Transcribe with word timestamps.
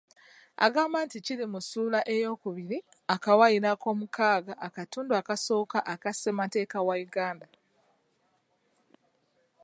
Agamba 0.65 0.97
nti 1.05 1.17
kiri 1.25 1.45
mu 1.53 1.59
ssuula 1.63 1.99
eyookubiri 2.13 2.77
akawaayiro 3.13 3.67
ak'omukaaga 3.75 4.53
akatundu 4.67 5.11
akasooka 5.21 5.77
aka 5.93 6.11
ssemateeka 6.13 6.77
wa 6.87 6.95
Uganda. 7.07 7.47